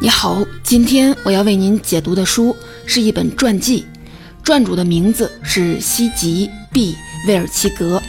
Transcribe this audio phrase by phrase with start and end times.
[0.00, 2.56] 你好，今天我要为您解读的书
[2.86, 3.84] 是一本传记，
[4.44, 6.94] 传主的名字是西吉 ·B·
[7.26, 8.00] 威尔奇格。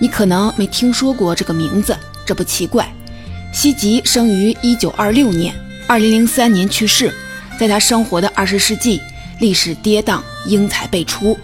[0.00, 1.96] 你可能没听说过这个名字，
[2.26, 2.92] 这不奇怪。
[3.52, 5.54] 西吉生于1926年
[5.86, 7.14] ，2003年去世。
[7.56, 9.00] 在他生活的20世纪，
[9.38, 11.38] 历史跌宕，英才辈出。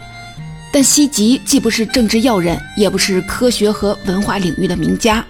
[0.72, 5.24] 但西吉既不是政治要人，也不是科学和文化领域的名家。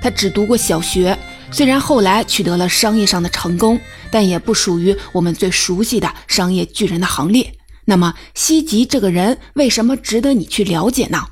[0.00, 1.16] 他只读过小学，
[1.56, 7.50] 虽然后来取得了商业上的成功，但也不属于我们最熟悉的商业巨人的行列。
[7.86, 11.28] 那么，西吉这个人为什么值得你去了解呢？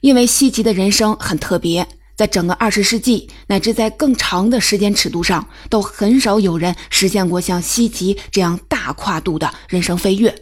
[0.00, 1.88] 因为西吉的人生很特别。
[2.14, 10.32] 在整个二十世纪，乃至在更长的时间尺度上，都很少有人实现过像西吉这样大跨度的人生飞跃。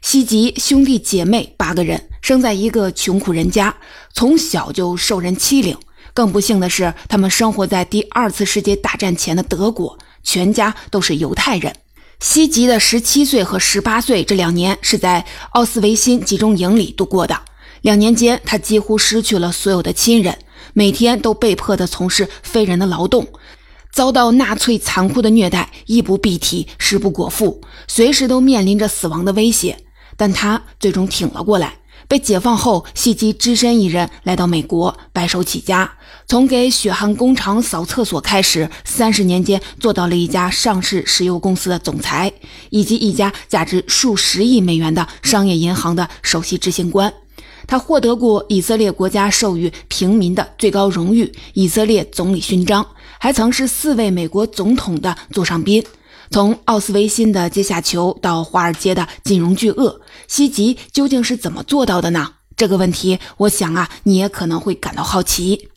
[0.00, 3.74] 西吉兄弟姐妹八个人，生在一个穷苦人家，
[4.12, 5.76] 从小就受人欺凌。
[6.14, 11.74] 更不幸的是，他们生活在第二次世界大战前的德国，全家都是犹太人。
[12.20, 17.38] 西吉的十七岁和十八岁这两年是在奥斯维辛集中营里度过的。
[17.82, 20.38] 两年间，他几乎失去了所有的亲人。
[20.72, 23.28] 每天都被迫的从事非人的劳动，
[23.92, 29.76] 遭到纳粹残酷的虐待，衣不蔽体，食不果腹，随时都面临着死亡的威胁。
[30.16, 31.74] 但他最终挺了过来。
[32.06, 35.90] 被解放后，西吉只身一人来到美国，白手起家，
[36.26, 42.32] 从给血汗工厂扫厕所开始，三十年间做到了一家上市石油公司的总裁，
[42.70, 47.12] 以及一家价值数十亿美元的商业银行的首席执行官。
[47.66, 52.86] 他获得过以色列国家授予平民的最高荣誉——以色列总理勋章，
[53.18, 55.82] 还曾是四位美国总统的座上宾。
[56.34, 62.32] 从奥斯维辛的阶下囚到华尔街的金融巨鳄，西吉究竟是怎么做到的呢？
[62.56, 65.68] 这个问题，我想啊，你也可能会感到好奇。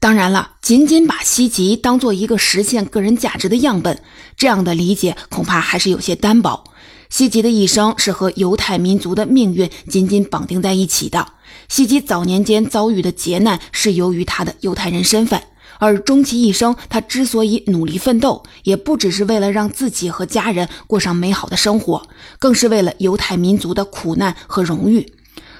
[0.00, 4.02] 当然了，仅仅把西吉当做一个实现个人价值的样本，
[4.36, 6.64] 这样的理解恐怕还是有些单薄。
[7.08, 11.34] 西吉的一生是和犹太民族的命运紧紧绑定在一起的。
[11.68, 15.40] 西吉早年间遭遇的劫难是由于他的犹太人身份，
[15.82, 22.06] 而终其一生，他之所以努力奋斗，也不只是为了让自己和家人过上美好的生活，
[22.38, 25.12] 更是为了犹太民族的苦难和荣誉。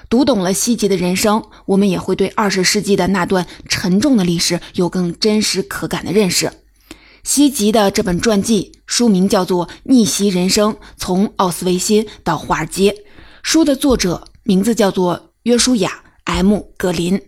[0.09, 6.49] 读懂了西吉的人生，我们也会对二十世纪的那段沉重的历史有更真实可感的认识。
[7.23, 12.91] 西吉的这本传记书名叫做《逆袭人生：从奥斯维辛到华尔街》。
[13.41, 17.21] 书的作者名字叫做约书亚 ·M· 格林，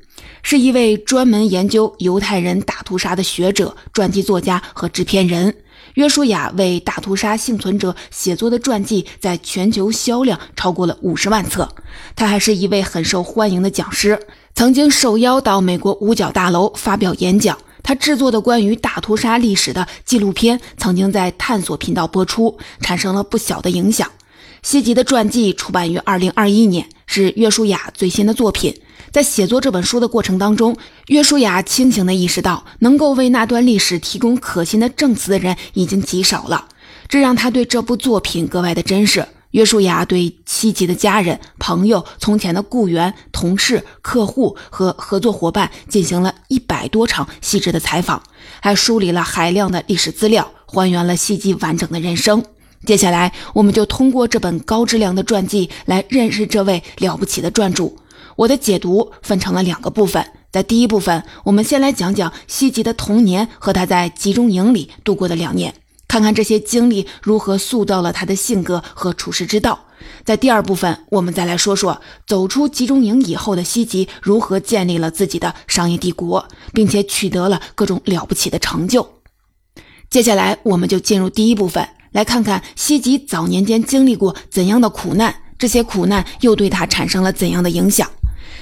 [0.47, 5.55] 是一位专门研究犹太人大屠杀的学者、传记作家和制片人。
[5.95, 11.67] 约书亚为大屠杀幸存者写作的传记在全球销量超过了五十万册。
[12.15, 14.19] 他还是一位很受欢迎的讲师，
[14.53, 17.57] 曾经受邀到美国五角大楼发表演讲。
[17.81, 24.07] 他制作的关于大屠杀历史的纪录片曾经在探索频道播出，产生了不小的影响。
[24.61, 28.75] 西吉的传记出版于二零二一年，是约书亚最新的作品。
[29.11, 30.75] 在写作这本书的过程当中，
[31.07, 36.67] 约书亚清醒地意识到，能够为那段历史提供可信的证词的人已经极少了，
[37.07, 39.25] 这让他对这部作品格外的珍视。
[39.51, 48.21] 约书亚对西吉的家人、朋友、从前的雇员、同事、客户和合作伙伴进行了一百多场细致的采访，
[48.59, 52.43] 还梳理了海量的历史资料，还原了西吉完整的人生。
[52.85, 57.97] 接下来，我们就通过这本高质量的传记来认识这位了不起的传主。
[58.35, 65.73] 我的解读分成了两个部分，在第一部分，我们先来讲讲西吉的童年和他在集中营里度过的两年。
[66.07, 69.79] 看看这些经历如何塑造了他的性格和处世之道。
[70.23, 79.07] 在第二部分，我们再来说说走出集中营以后的西吉如何建立了自己的商业帝国，并且取得了各种了不起的成就。
[80.09, 88.09] 接下来，我们就进入第一部分，来看看西吉早年间经历过怎样的苦难，这些苦难又对他产生了怎样的影响。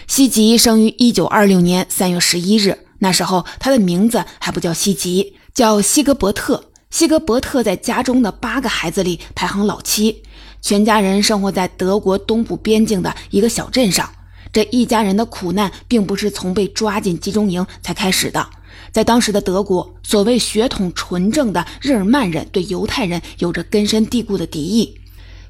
[0.08, 6.72] 西吉生于一九二六年三月十一日，那时候他的名字还不叫西吉，叫西格伯特。
[6.90, 10.24] 西格伯特在家中的八个孩子里排行老七，
[10.60, 14.10] 全家人生活在德国东部边境的一个小镇上。
[14.52, 18.50] 这一家人的苦难并不是从被抓进集中营才开始的。
[18.94, 25.00] 在当时的德国，所谓血统纯正的日耳曼人对犹太人有着根深蒂固的敌意。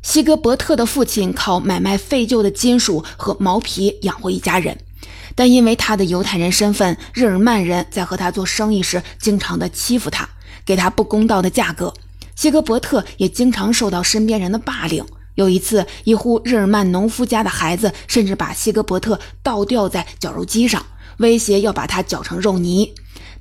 [0.01, 4.77] 西格伯特的父亲靠买卖废旧的金属和毛皮养活一家人，
[5.35, 10.27] 但因为他的犹太人身份，日耳曼人在和他做生意时经常的欺负他。
[10.65, 11.93] 给他不公道的价格，
[12.37, 15.05] 西格伯特也经常受到身边人的霸凌。
[15.35, 20.85] 有一次，一户日耳曼农夫家的孩子甚至把西格伯特倒吊在绞肉机上，
[21.17, 22.93] 威胁要把他绞成肉泥。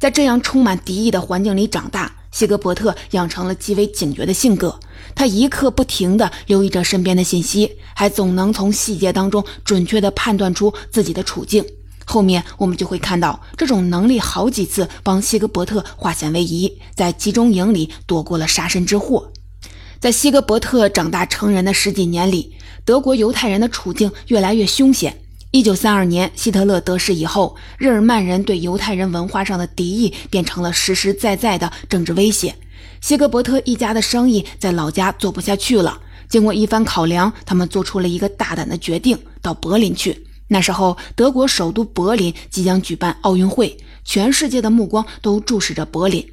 [0.02, 4.81] 在这样充满敌意的环境里长大，希格伯特养成了极为警觉的性格。
[5.14, 11.64] 他一刻不停地留意着身边的信息，还总能从细节当中准确地判断出自己的处境。
[12.04, 19.31] 后面我们就会看到，这种能力好几次帮希格伯特化险为夷，在集中营里躲过了杀身之祸。
[20.00, 25.20] 在希格伯特长大成人的十几年里，德国犹太人的处境越来越凶险。
[25.54, 32.54] 一九三二年，希特勒得势以后，日耳曼人对犹太人文化上的敌意变成了实实在在的政治威胁。
[33.02, 36.00] 希格伯特一家的生意在老家做不下去了。
[36.26, 40.26] 经过一番考量，他们做出了一个大胆的决定，到柏林去。
[40.49, 43.76] 那时候，德国首都柏林即将举办奥运会，
[44.06, 46.26] 全世界的目光都注视着柏林。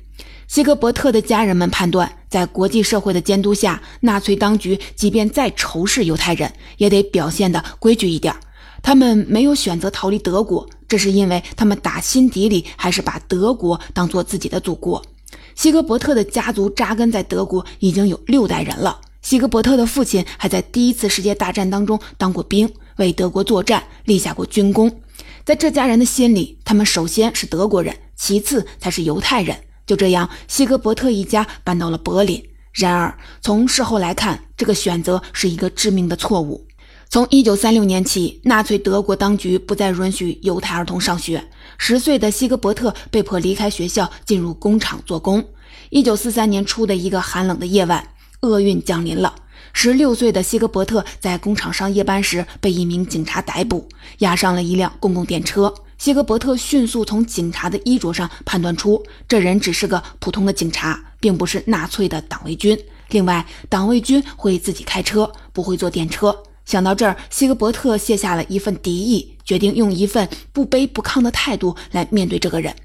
[0.47, 8.33] 希格伯特的家人们判断，在国际社会的监督下，纳粹当局即便再仇视犹太人，也得表现得规矩一点。
[8.81, 15.03] 他们没有选择逃离德国，这是因为他们打心底里还是把德国当做自己的祖国。
[15.55, 19.01] 希格伯特的家族扎根在德国已经有六代人了。
[19.21, 25.01] 希格伯特的父亲还在第一次世界大战当中当过兵，为德国作战，立下过军功。
[25.43, 29.57] 在这家人的心里，他们首先是德国人，其次才是犹太人。
[29.85, 32.41] 就这样，希格伯特一家搬到了柏林。
[32.71, 36.65] 然而，从事后来看，这个选择是一个致命的错误。
[37.11, 41.43] 从1936年起，纳粹德国当局不再允许犹太儿童上学。
[41.79, 45.43] 十岁的希格伯特被迫离开学校，进入工厂做工。
[45.89, 48.09] 1943年初的一个寒冷的夜晚，
[48.41, 49.33] 厄运降临了。
[49.73, 53.89] 十六岁的希格伯特在工厂上夜班时，被一名警察逮捕，
[54.19, 55.73] 押上了一辆公共电车。
[55.97, 62.77] 希格伯特迅速从警察的衣着上判断出，这人只是个普通的警察，并不是纳粹的党卫军。
[63.09, 66.43] 另外，党卫军会自己开车，不会坐电车。
[66.69, 72.75] 想到这儿，希格伯特卸下了一份敌意，决定用一份不卑不亢的态度来面对这个人。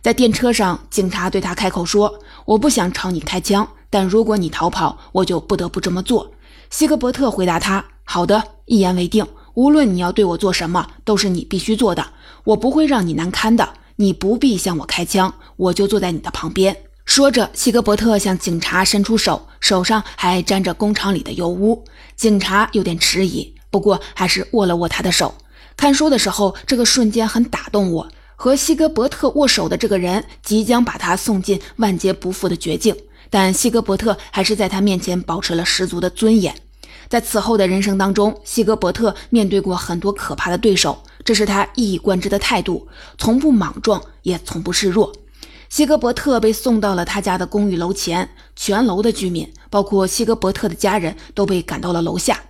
[0.00, 6.30] 在电车上，警察对他开口说：“我不想朝你开枪，但如果你逃跑，我就不得不这么做。”
[6.70, 9.26] 希格伯特回答他：“好的，一言为定。
[9.54, 12.06] 无论你要对我做什么，都是你必须做的。
[12.44, 13.68] 我不会让你难堪的。
[13.96, 21.84] 你不必向我开枪，我就坐在你的旁边。”说着，希格伯特向警察伸出手，手上还沾着工厂里的油污。
[22.16, 25.34] 警察有点迟疑，不过还是握了握他的手。
[25.76, 28.08] 看书的时候，这个瞬间很打动我。
[28.36, 32.96] 和希格伯特握手的这个人，即将把他送进万劫不复的绝境，
[33.30, 36.54] 但希格伯特还是在他面前保持了十足的尊严。
[37.08, 45.12] 在此后的人生当中，希格伯特面对过很多可怕的对手，这是他一以贯之的态度，从不莽撞，也从不示弱。
[45.74, 52.40] 希格伯特被送到了他家的公寓楼前，全楼的居民，包括希格伯特的家人，都被赶到了楼下。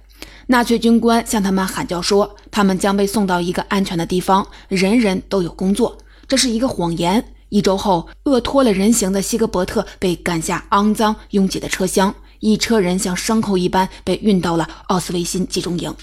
[0.49, 5.97] 纳粹军官向他们喊叫说，他们将被送到一个安全的地方，人人都有工作。
[6.29, 7.25] 这是一个谎言。
[7.49, 15.95] 一周后，饿脱了人形的希格伯特被赶下肮脏拥挤的车厢，一车人像牲口一般被运到了奥斯维辛集中营。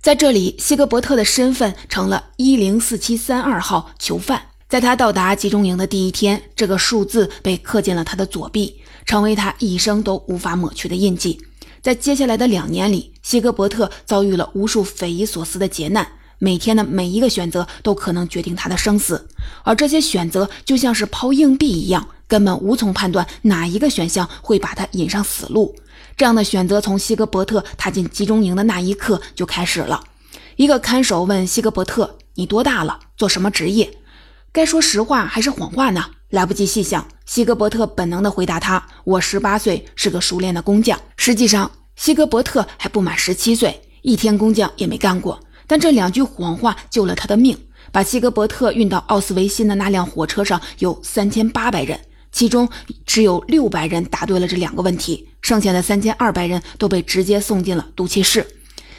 [0.00, 4.42] 在这里，希格伯特的身份成了一零四七三二号囚犯。
[4.68, 11.40] 在他到达集中营的第一天，这个数字被刻进了他的左臂，成为他一生都无法抹去的印记。
[11.80, 16.06] 在接下来的两年里，希格伯特遭遇了无数匪夷所思的劫难，
[16.38, 19.26] 每天的每一个选择都可能决定他的生死，
[19.64, 25.74] 而这些选择就像是抛硬币一样，根本无从判断哪一个选项会把他引上死路。
[26.14, 30.04] 这样的选择从希格伯特踏进集中营的那一刻就开始了。
[30.56, 32.98] 一个看守问希格伯特：“你多大了？
[33.16, 33.90] 做什么职业？”
[34.52, 36.04] 该说实话还是谎话呢？
[36.30, 45.40] 来不及细想，希格伯特本能地回答他：“我十八岁，是个熟练的工匠。”实际上，希格伯特还不满十七岁，一天工匠也没干过。
[45.66, 47.56] 但这两句谎话救了他的命。
[47.90, 51.98] 把希格伯特运到奥斯维辛的那辆火车上有三千八百人，
[52.30, 52.68] 其中
[53.06, 58.46] 只有六百人答对了这两个问题，剩下的三千二百人都被直接送进了毒气室。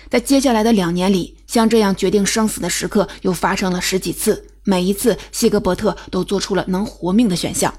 [0.09, 4.47] 在接下来的两年里，像这样决定生死的时刻又发生了十几次。
[4.69, 7.73] 每一次，希格伯特都做出了能活命的选项。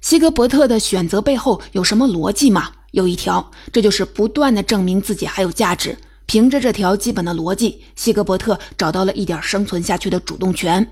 [0.00, 2.72] 希格伯特的选择背后有什么逻辑吗？
[2.90, 5.96] 有一条，这就是不断的证明自己还有价值。
[6.26, 10.84] 凭着这条基本的逻辑，希格伯特找到了一点生存下去的主动权。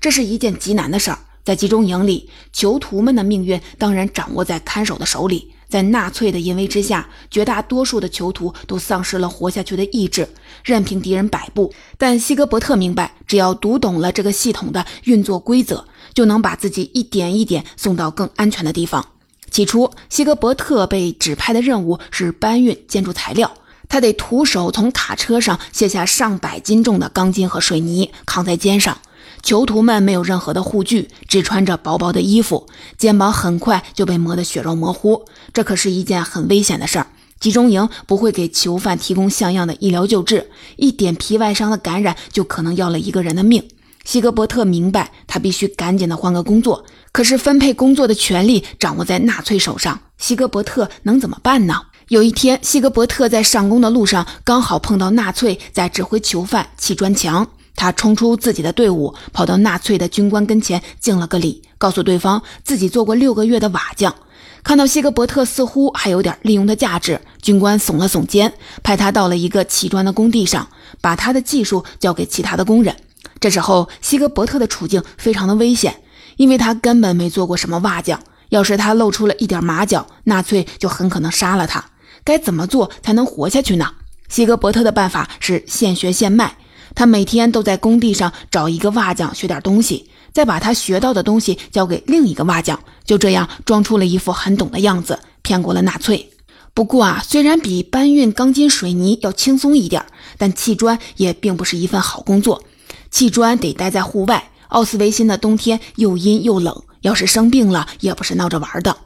[0.00, 1.18] 这是一件极难的事儿。
[1.42, 5.52] 在集中营里，囚徒们的命运当然掌握在看守的手里。
[5.72, 10.28] 在纳粹的淫威之下，绝大多数的囚徒都丧失了活下去的意志，
[10.62, 11.72] 任凭敌人摆布。
[11.96, 19.02] 但希格伯特明白，只要读懂了这个系统的运作规则，就能把自己一点一点送到更安全的地方。
[19.50, 23.50] 起初，希格伯特被指派的任务是搬运建筑材料，
[23.88, 28.98] 他得徒手从卡车上卸下上百斤重的钢筋和水泥，扛在肩上。
[29.42, 35.24] 囚徒们没有任何的护具，只穿着薄薄的衣服，肩膀很快就被磨得血肉模糊。
[35.52, 37.08] 这可是一件很危险的事儿。
[37.40, 43.68] 集中营不会给囚犯提供像样的医疗救治，一点皮外伤的感染就可能要了一个人的命。
[44.04, 46.84] 西格伯特明白，他必须赶紧的换个工作。
[47.10, 51.82] 可是分配工作的权利掌握在纳粹手上，西格伯特能怎么办呢？
[52.08, 57.48] 有一天，西格伯特在上工的路上，刚好碰到纳粹在指挥囚犯砌砖墙。
[57.82, 64.14] 他冲出自己的队伍，跑到纳粹的军官跟前敬了个礼，告诉对方自己做过六个月的瓦匠。
[64.62, 68.52] 看到西格伯特似乎还有点利用的价值，军官耸了耸肩，
[68.84, 70.68] 派他到了一个砌砖的工地上，
[71.00, 72.94] 把他的技术交给其他的工人。
[73.40, 75.96] 这时候，西格伯特的处境非常的危险，
[76.36, 78.20] 因为他根本没做过什么瓦匠。
[78.50, 81.84] 要是他露出了一点马脚，纳粹就很可能杀了他。
[82.22, 83.90] 该怎么做才能活下去呢？
[84.28, 86.58] 西格伯特的办法是现学现卖。
[86.94, 96.30] 他每天都在工地上找一个瓦匠学点东西，再把他学到的东西交给另一个瓦匠，就这样装出了一副很懂的样子，骗过了纳粹。
[96.74, 100.04] 不过啊，虽然比搬运钢筋水泥要轻松一点，
[100.38, 102.62] 但砌砖也并不是一份好工作。
[103.10, 108.96] 砌砖得待在户外，奥斯维辛的冬天又阴又冷，要是生病了也不是闹着玩的。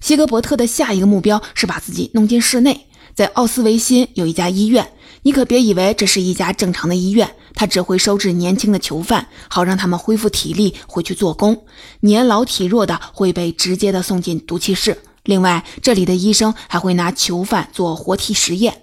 [0.00, 4.88] 西格伯特的下一个目标是把自己弄进室内，在奥斯维辛有一家医院。
[5.26, 11.64] 你可别以为这是一家正常的医院，他只会收治年轻的囚犯，好让他们恢复体力回去做工。
[11.98, 14.96] 年老体弱的会被直接的送进毒气室。
[15.24, 18.82] 另外，这里的医生还会拿囚犯做活体实验。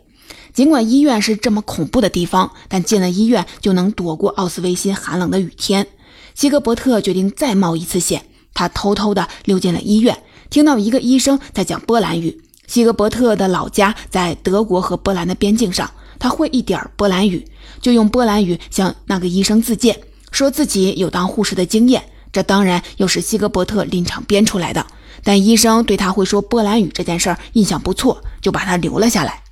[0.53, 5.87] 尽管医院是这么恐怖的地方，但进了医院就能躲过奥斯维辛寒冷的雨天。
[6.35, 12.41] 西格伯特决定再冒一次险，他偷偷的溜进了医院，听到一个医生在讲波兰语。
[12.67, 15.89] 西格伯特的老家在德国和波兰的边境上。
[16.23, 17.45] 他会一点波兰语，
[17.81, 19.99] 就用波兰语向那个医生自荐，
[20.31, 22.01] 说自己有当护士的经验。
[22.31, 24.87] 这当然又是西格伯特临场编出来的。
[25.21, 29.43] 但医生对他会说波兰语这件事儿印象不错，就把他留了下来。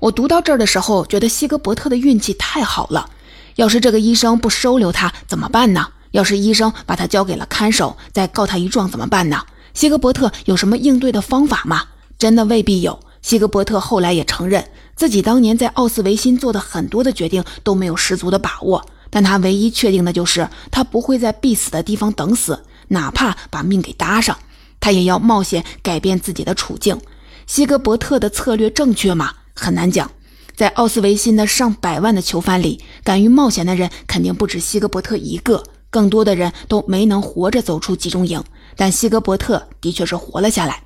[0.00, 3.10] 我读到这儿的时候，觉得西格伯特的运气太好了。
[3.54, 5.86] 要是这个医生不收留他怎么办呢？
[6.10, 9.44] 要是医生把他交给了看守，再告他一状怎么办呢？
[9.72, 11.84] 西格伯特有什么应对的方法吗？
[12.18, 12.98] 真的未必有。
[13.22, 14.64] 西格伯特后来也承认。
[14.98, 24.36] 自己当年在奥斯维辛做的很多的决定都没有十足的把握，但他唯一确定的就是他不会在必死的地方等死，哪怕把命给搭上，
[24.80, 27.00] 他也要冒险改变自己的处境。
[27.46, 29.34] 西格伯特的策略正确吗？
[29.54, 30.10] 很难讲。
[30.56, 38.42] 在奥斯维辛的上百万的囚犯里，敢于冒险的人肯定不止西格伯特一个，更多的人都没能活着走出集中营，
[38.74, 40.82] 但西格伯特的确是活了下来。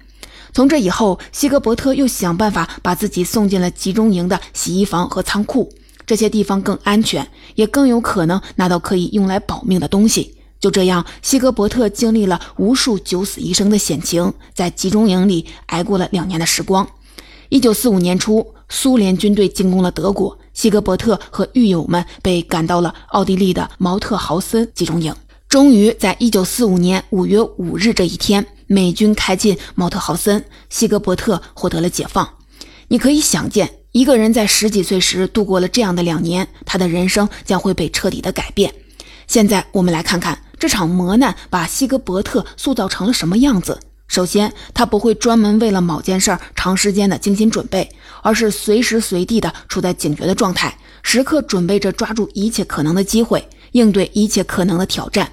[0.54, 5.72] 从这以后，西格伯特又想办法把自己送进了集中营的洗衣房和仓库，
[6.06, 10.34] 这些地方更安全，也更有可能拿到可以用来保命的东西。
[10.60, 16.86] 就这样，西格伯特经历了无数九死一生的险情，在集中营里挨过了两年的时光。
[17.48, 25.14] 一九四五年初，苏联军队进攻了德国，西格伯特和狱友们被赶到了奥地利的毛特豪森集中营。
[25.48, 28.46] 终于在一九四五年五月五日这一天。
[28.66, 32.28] 美军开进毛特豪森，西格伯特获得了解放。
[32.88, 38.74] 你可以想见，一个人在十几岁时度过了这样的两年，他的人生将会被彻底的改变。
[39.26, 43.80] 现在我们来看看这场磨难把西格伯特塑造成了什么样子。
[44.08, 47.88] 首先，他不会专门为了某件事儿长时间的精心准备，
[48.22, 55.32] 而是随时随地的处在警觉的状态，时刻准备着抓住一切可能的机会，应对一切可能的挑战。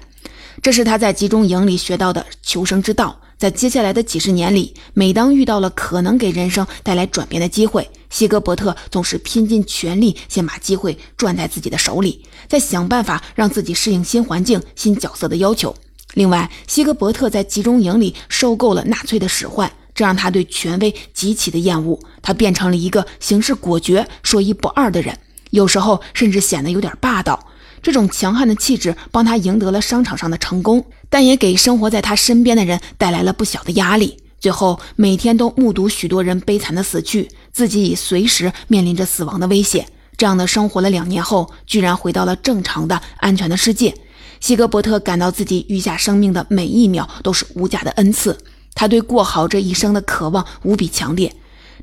[0.62, 3.20] 这是他在集中营里学到的求生之道。
[3.38, 15.74] 在接下来的几十年里，每当遇到了可能给人生带来转变的机会，西格伯特总是拼尽全力，先把机会攥在自己的手里，再想办法让自己适应新环境、新角色的要求。
[16.12, 21.98] 另外，西格伯特在集中营里受够了纳粹的使唤，这让他对权威极其的厌恶。
[22.20, 27.46] 他变成了一个行事果决、说一不二的人，有时候甚至显得有点霸道。
[27.82, 34.18] 这种强悍的气质帮他赢得了商场上的成功，但也给生活在他身边的人带来了不小的压力。
[34.38, 39.86] 最后，每天都目睹许多人悲惨的死去，自己已随时面临着死亡的危险。
[40.16, 43.94] 这样的生活了两年后，居然回到了正常的、安全的世界。
[44.40, 48.38] 西格伯特感到自己余下生命的每一秒都是无价的恩赐，
[48.74, 51.34] 他对过好这一生的渴望无比强烈。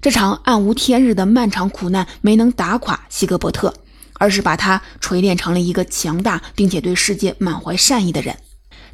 [0.02, 3.74] 这场暗无天日的漫长苦难没能打垮西格伯特。
[4.18, 8.38] 而是把他锤炼成了一个强大并且对世界满怀善意的人。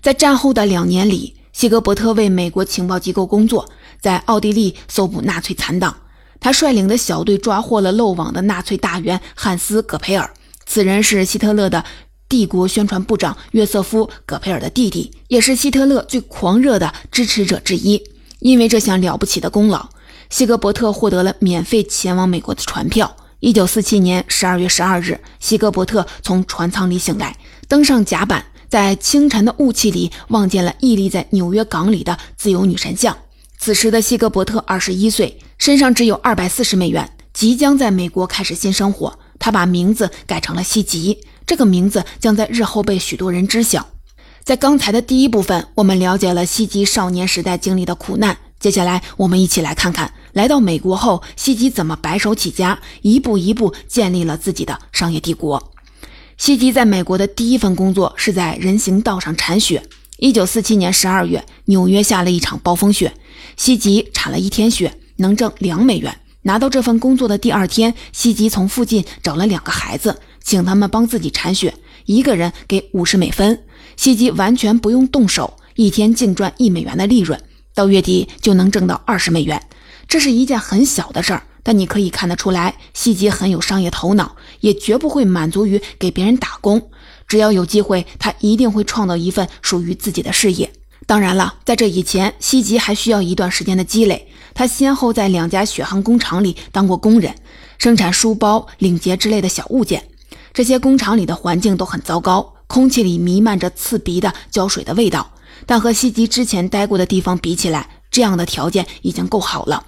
[0.02, 3.70] 在战后的两年里，希格伯特为美国情报机构工作，
[4.02, 5.96] 在奥地利搜捕纳粹残党。
[6.40, 10.34] 他率领的小队抓获了漏网的纳粹大员汉斯·葛培尔，
[10.66, 11.86] 此人是希特勒的
[12.28, 18.04] 帝国宣传部长约瑟夫·葛培尔的弟弟，也是希特勒最狂热的支持者之一。
[18.40, 19.88] 因为这项了不起的功劳，
[20.30, 23.16] 希格伯特获得了免费前往美国的船票。
[23.44, 27.36] 一九四七年十二月十二日，希格伯特从船舱里醒来，
[27.68, 33.18] 登上甲板，在清晨的雾气里望见了屹立在纽约港里的自由女神像。
[33.58, 39.20] 此时的希格伯特二十一岁，身上只有二百四十美元，即将在美国开始新生活。
[39.38, 43.86] 他把名字改成了希吉，这个名字将在日后被许多人知晓。
[44.46, 48.38] 在刚才的第一部分，我们了解了希吉少年时代经历的苦难。
[48.64, 55.74] 接下来，我们一起来看看来到美国后，希吉怎么白手起家，一步一步建立了自己的商业帝国。
[56.38, 59.84] 希吉在美国的第一份工作是在人行道上铲雪。
[60.18, 63.14] 一九四七年十二月，纽约下了一场暴风雪。
[63.58, 66.18] 希吉铲了一天雪，能挣两美元。
[66.44, 71.74] 拿到这份工作的第二天，希吉从附近找了两个孩子，请他们帮自己铲雪，
[72.06, 73.62] 一个人给五十美分。
[73.98, 77.38] 希吉完全不用动手，一天净赚一美元的利润，
[77.74, 79.62] 到月底就能挣到二十美元。
[80.08, 86.90] 这是一件很小的事儿，但你可以看得出来，西吉很有商业头脑，也绝不会满足于给别人打工。
[87.28, 90.72] 只要有机会，他一定会创造一份属于自己的事业。
[91.08, 94.28] 当然了，在这以前，西吉还需要一段时间的积累。
[94.54, 97.34] 他先后在两家血汗工厂里当过工人，
[97.78, 100.08] 生产书包、领结之类的小物件。
[100.54, 105.33] 这些工厂里的环境都很糟糕，空气里弥漫着刺鼻的胶水的味道。
[105.66, 109.86] 但和西吉之前待过的地方比起来，这样的条件已经够好了。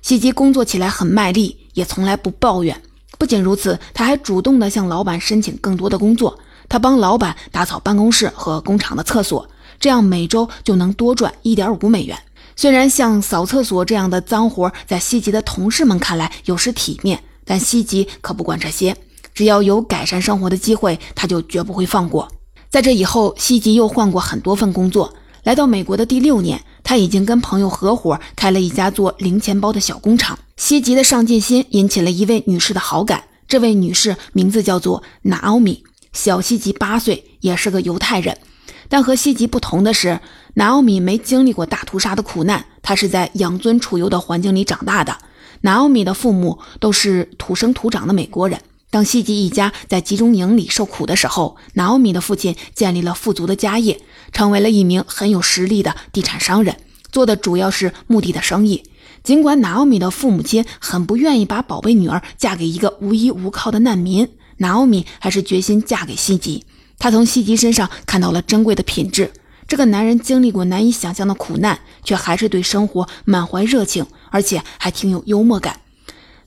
[0.00, 2.82] 西吉工作起来很卖力，也从来不抱怨。
[3.18, 6.38] 不仅如此，他还主动地向老板申请更多的工作。
[6.68, 9.48] 他帮老板打扫办公室和工厂的厕所。
[9.78, 12.16] 这样每周就能多赚一点五美元。
[12.54, 18.96] 虽然像扫厕所这样的脏活，在西吉的同事们看来有失体面，但西吉可不管这些。
[19.34, 22.28] 只要有改善生活的机会，他就绝不会放过。
[22.72, 25.12] 在这以后，西吉又换过很多份工作。
[25.42, 30.38] 来到美国的第六年，他已经跟朋友合伙开了一家做零钱包的小工厂。
[30.56, 33.24] 西吉的上进心引起了一位女士的好感。
[33.46, 38.38] 这位女士名字叫做娜奥米，小西吉八岁，也是个犹太人。
[38.88, 40.20] 但和西吉不同的是，
[40.54, 45.18] 娜奥米没经历过大屠杀的苦难，她是在养尊处优的环境里长大的。
[45.60, 48.58] 娜奥米的父母都是土生土长的美国人。
[48.92, 53.98] 当西吉一家在集中营里受苦的时候，拿奥米的父亲建立了富足的家业，
[54.32, 56.76] 成为了一名很有实力的地产商人，
[57.10, 58.84] 做的主要是墓地的生意。
[59.24, 64.28] 尽管拿奥米的父母亲很不愿意把宝贝女儿嫁给一个无依无靠的难民，
[64.58, 66.66] 拿奥米还是决心嫁给西吉。
[66.98, 69.32] 他从西吉身上看到了珍贵的品质。
[69.66, 75.80] 这个男人经历过难以想象的苦难，却还是对生活满怀热情，而且还挺有幽默感。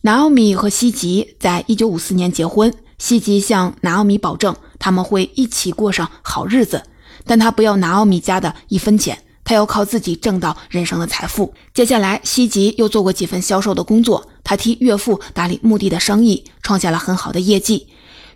[0.05, 6.83] 拿奥米和西吉在一九五四年结婚，西吉向拿奥米保证他们会一起过上好日子，
[7.25, 11.55] 但他不要拿奥米家的一分钱，他要靠自己挣到人生的财富。
[11.73, 17.87] 接下来，西吉又做过几份销售的工作，他替岳父打理墓地的生意，创下了很好的业绩。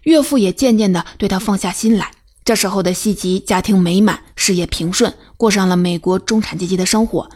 [0.06, 2.10] 岳父也渐渐地对他放下心来。
[2.44, 7.30] 这时候的西吉家庭美满，事业平顺，过上了美国中产阶级的生活。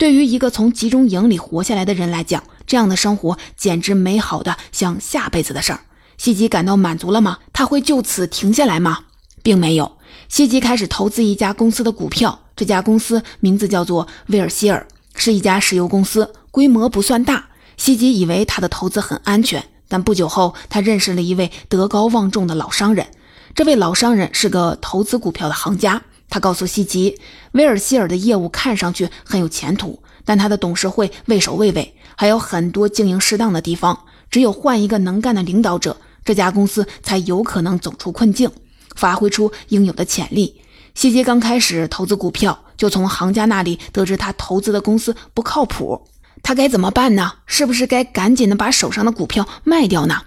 [0.00, 5.80] 对于一个从集中营里活下来的人来讲，这样的生活简直美好的像下辈子的事儿。
[6.16, 7.36] 西吉感到满足了吗？
[7.52, 9.00] 他会就此停下来吗？
[9.42, 9.98] 并没有。
[10.30, 17.50] 西吉开始投资一家公司的股票，这家公司名字叫做威尔希尔，是一家石油公司，规模不算大。
[17.76, 19.62] 西吉以为他的投资很安全。
[19.86, 23.06] 但不久后，他认识了一位德高望重的老商人。
[23.54, 26.00] 这位老商人是个投资股票的行家。
[26.30, 27.18] 他告诉西吉，
[27.52, 34.06] 威尔希尔的业务看上去很有前途，但他的董事会畏首畏尾，还有很多经营失当的地方。
[34.30, 38.48] 只有换一个能干的领导者，这家公司才有可能走出困境，
[38.94, 40.62] 发挥出应有的潜力。
[40.94, 46.06] 西吉刚开始投资股票，就从行家那里得知他投资的公司不靠谱。
[46.42, 47.32] 他该怎么办呢？
[47.46, 50.22] 是不是该赶紧的把手上的股票卖掉呢？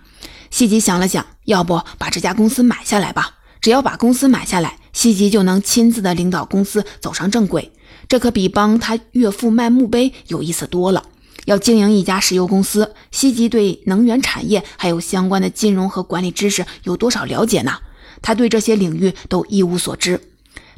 [0.51, 3.35] 西吉想了想，要不把这家公司买下来吧？
[3.61, 7.71] 只要把公司买下来，西吉就能亲自的领导公司走上正轨。
[8.07, 11.03] 这可比帮他岳父卖墓碑有意思多了。
[11.45, 17.79] 要经营一家石油公司，西吉对能源产业还有相关的金融和管理知识有多少了解呢？
[18.21, 20.21] 他对这些领域都一无所知。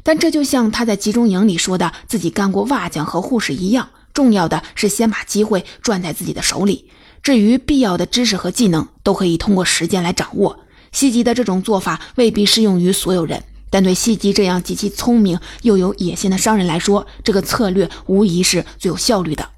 [0.02, 3.90] 但这就像他在集中营里说的自己干过瓦匠和护士一样。
[4.14, 6.88] 重要的是先把机会攥在自己的手里，
[7.22, 10.60] 至于必要的知识和技能，都可以通过实践来掌握。
[10.90, 19.48] 西吉的这种做法未必适用于所有人，但对西吉这样极其聪明又有野心的商人来说，这个策略无疑是最有效率的。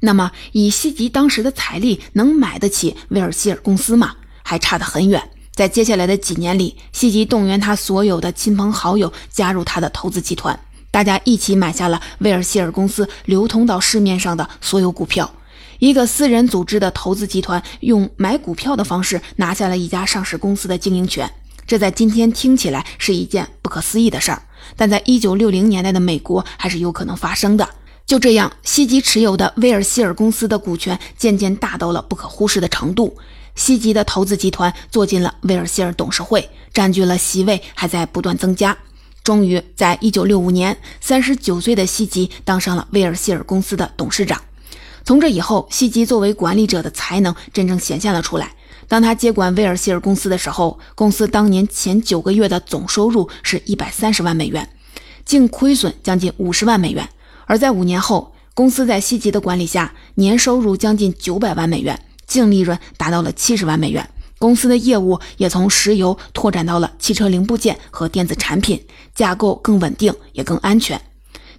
[0.00, 4.16] 那么，以西吉当时的财力，能买得起威尔希尔公司吗？
[4.42, 5.30] 还差得很远。
[5.52, 15.32] 在接下来的几年里，西吉动员他所有的亲朋好友加入他的投资集团，大家一起买下了威尔希尔公司流通到市面上的所有股票。
[15.78, 21.30] 一个私人组织的投资集团用买股票的方式拿下了一家上市公司的经营权，
[21.66, 24.42] 这在今天听起来是一件不可思议的事儿，
[24.76, 27.68] 但在一九六零年代的美国还是有可能发生的。
[28.06, 33.16] 就这样，西吉持有的威尔希尔公司的股权渐渐大到了不可忽视的程度。
[33.56, 38.76] 西吉的投资集团坐进了威尔希尔董事会，占据了席位还在不断增加。
[39.24, 44.40] 终于，在一九六五年，三十九岁的西吉当上了威尔希尔公司的董事长。
[45.04, 48.52] 从这以后，西吉作为管理者的才能真正显现了出来。
[48.88, 54.68] 当他接管威尔希尔公司的时候，公司当年前九个月的总收入是一百三十万美元，
[55.24, 57.08] 净亏损将近五十万美元。
[57.46, 64.08] 而在五年后，公司在西吉的管理下，年收入将近九百万美元，净利润达到了七十万美元。
[64.38, 71.00] 公司的业务也从石油拓展到了汽车零部件和电子产品，架构更稳定，也更安全。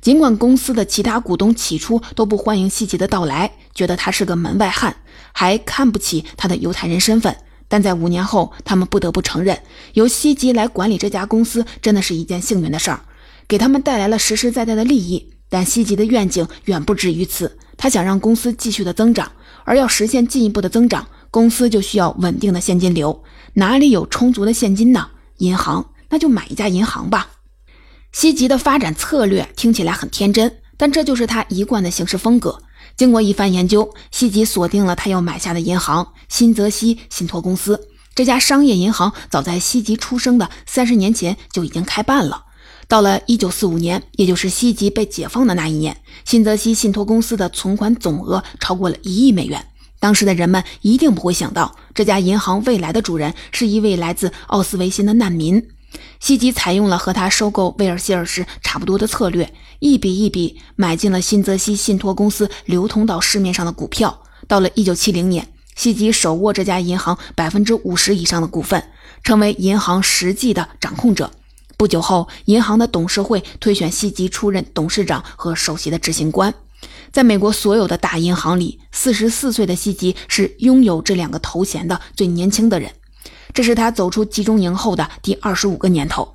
[0.08, 4.96] 尽管公司的其他股东起初都不欢迎西吉的到来，觉得他是个门外汉，
[5.34, 7.36] 还看不起他的犹太人身份，
[7.68, 9.62] 但在五年后，他们不得不承认，
[9.96, 13.02] 由西吉来管理这家公司真的是一件幸运的事儿，
[13.50, 15.34] 给他们带来了实实在在的利益。
[15.50, 19.30] 但西吉的愿景远不止于此，他想让公司继续的增长，
[19.66, 23.26] 而要实现进一步的增长，公司就需要稳定的现金流。
[23.56, 25.10] 哪里有充足的现金呢？
[25.40, 27.28] 银行，那就买一家银行吧。
[28.12, 32.62] 西吉的发展策略听起来很天真，但这就是他一贯的行事风格。
[32.96, 37.90] 经过一番研究，西吉锁定了他要买下的银行——新泽西信托公司。
[38.16, 42.46] 这家商业银行早在西吉出生的三十年前就已经开办了。
[42.88, 49.64] 到了一九四五年，也就是西吉被解放的那一年，新泽西信托公司的存款总额超过了一亿美元。
[50.00, 55.68] 当时的人们一定不会想到，这家银行未来的主人是一位来自奥斯维辛的难民。
[56.20, 64.24] 西吉采用了和他收购威尔希尔时差不多的策略，一笔一笔买进了新泽西信托公司流通到市面上的股票。
[64.48, 68.84] 到了一九七零年，西吉手握这家银行百分之五十以上的股份，
[69.24, 71.32] 成为银行实际的掌控者。
[71.76, 76.54] 不久后，银行的董事会推选西吉出任董事长和首席的执行官。
[77.12, 82.92] 在美国所有的大银行里，四十四岁的西吉是拥有这两个头衔的最年轻的人。
[83.54, 86.32] 这是他走出集中营后的第二十五个年头。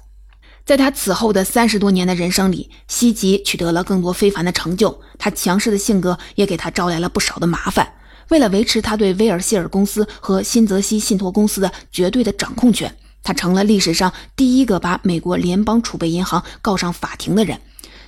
[0.65, 5.01] 在他此后的三十多年的人生里，西吉取得了更多非凡的成就。
[5.19, 7.93] 他强势的性格也给他招来了不少的麻烦。
[8.29, 12.95] 为了维持他对威尔希尔公司和新泽西信托公司的绝对的掌控权。
[13.25, 17.61] 他成了历史上第一个把美国联邦储备银行告上法庭的人。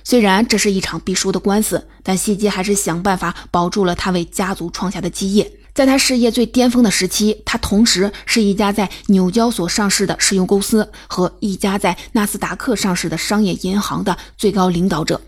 [0.03, 5.51] 虽然这是一场必输的官司，但西吉还是想办法保住了他为家族创下的基业。
[5.75, 15.19] 在他事业最巅峰的时期，他同时是一家在纽交所上市的石油公司和一家在纳斯达克上市的商业银行的最高领导者。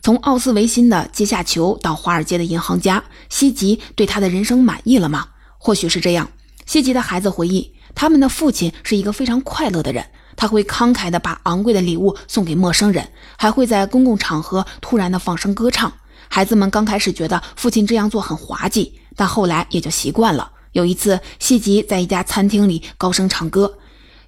[0.00, 5.28] 从奥斯维辛的阶下囚到华尔街的银行家，西吉对他的人生满意了吗？
[5.58, 6.30] 或许是这样。
[6.64, 7.74] 西吉的孩子回忆。
[7.94, 15.92] 他们的父亲是一个非常快乐的人，他会慷慨地把昂贵的礼物送给陌生人，还会在公共场合突然的放声歌唱。
[16.28, 20.50] 孩子们刚开始觉得父亲这样做很滑稽，但后来也就习惯了。
[20.72, 23.76] 有一次，西吉在一家餐厅里高声唱歌，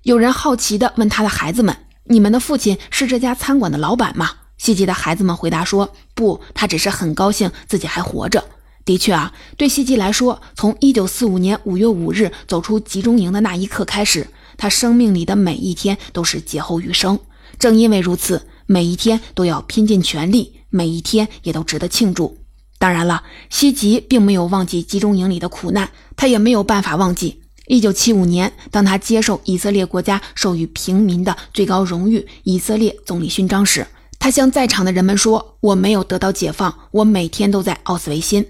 [0.03, 1.75] 有人好奇地问他的孩子们
[2.05, 8.45] ：“你们的父亲是这家餐馆的老板吗？”西吉的孩子们回答说：“不，他只是很高兴自己还活着。”
[8.85, 14.27] 的确啊，对西吉来说，从1945年5月5日走出集中营的那一刻开始，
[14.59, 17.19] 他生命里的每一天都是劫后余生。
[17.59, 22.42] 正因为如此，每一天都要拼尽全力，每一天也都值得庆祝。
[22.83, 33.87] 当然了，西吉并没有忘记集中营里的苦难，他也没有办法忘记1975年，当他接受以色列国家授予平民的最高荣誉——以色列总理勋章时，
[34.19, 38.45] 他向在场的人们说：“我没有得到解放，我每天都在奥斯维辛。”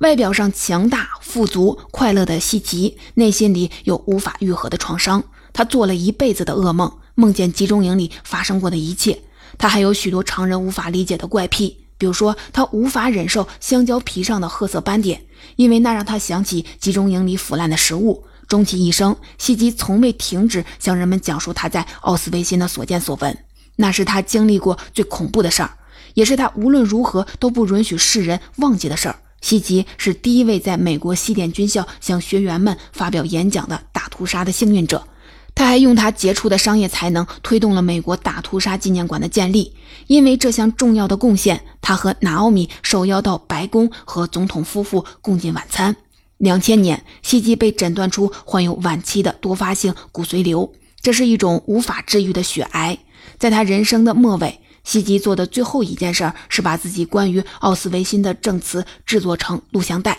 [0.00, 5.24] 外表上强大、富足、快乐的西吉，内心里有无法愈合的创伤。
[5.54, 9.22] 他做了一辈子的噩梦，梦见集中营里发生过的一切。
[9.56, 15.20] 他还有许多常人无法理解的怪癖，比如说，他无法忍受香蕉皮上的褐色斑点，
[15.56, 18.24] 因为那让他想起集中营里腐烂的食物。
[18.48, 23.36] 终其一生，西吉从未停止向人们讲述他在奥斯维辛的所见所闻。
[23.76, 25.72] 那是他经历过最恐怖的事儿，
[26.14, 29.16] 也是他无论如何都不允许世人忘记的事儿。
[29.42, 35.06] 西吉是第一位在美国西点军校向学员们发表演讲的大屠杀的幸运者。
[35.54, 39.74] 他还用他杰出的商业才能推动了美国大屠杀纪念馆的建立。
[40.06, 45.94] 因为这项重要的贡献，他和拿奥米受邀到白宫和总统夫妇共进晚餐。
[46.38, 52.98] 两千年，西吉被诊断出患有晚期的多发性骨髓瘤，这是一种无法治愈的血癌。
[53.38, 60.18] 在他人生的末尾，西吉做的最后一件事是把自己关于奥斯维辛的证词制作成录像带。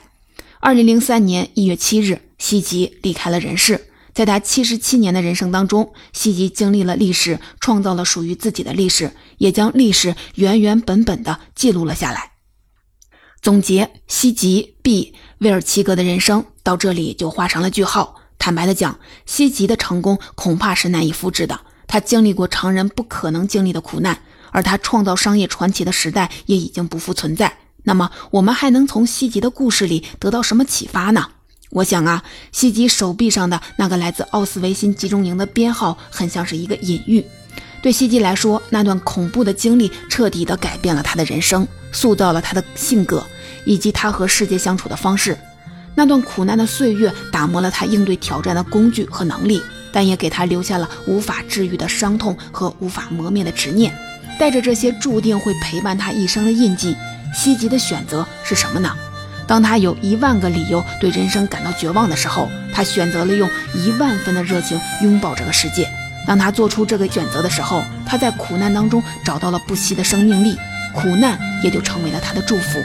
[0.59, 3.87] 二零零三年一月七日，西吉离开了人世。
[4.13, 12.31] 在他七十七年的人生当中，西吉经历了历史，创造了属于自己的历史，也将历史原原本本的记录了下来。
[13.41, 18.21] 总结西吉 ·B· 威尔奇格的人生到这里就画上了句号。
[18.37, 21.61] 坦白的讲，西吉的成功恐怕是难以复制的。
[21.87, 27.57] 他经历过常人不可能经历的苦难，而他创造商业传奇的时代也已经不复存在。
[27.83, 31.29] 那么，我们还能从西吉的故事里得到什么启发呢？
[31.71, 37.25] 我想啊，西吉手臂上的那个来自奥斯维辛集中营的编号，很像是一个隐喻。
[37.81, 43.25] 对西吉来说，那段恐怖的经历彻底地改变了他的人生，塑造了他的性格
[43.65, 45.37] 以及他和世界相处的方式。
[45.95, 49.61] 那段苦难的岁月打磨了他应对挑战的工具和能力，
[49.93, 53.93] 但也给他留下了无法治愈的伤痛和无法磨灭的执念。
[54.37, 56.95] 带着这些注定会陪伴他一生的印记，
[57.33, 58.93] 西吉的选择是什么呢？
[59.51, 65.85] 当他有一万个理由对人生感到绝望的时候，他选择了用一万分的热情拥抱这个世界。
[66.25, 70.57] 当他做出这个选择的时候，他在苦难当中找到了不息的生命力，
[70.95, 72.81] 苦难也就成为了他的祝福。